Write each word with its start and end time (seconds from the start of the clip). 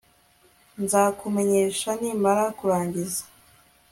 Nzakumenyesha 0.83 1.89
nimara 2.01 2.45
kurangiza 2.57 3.23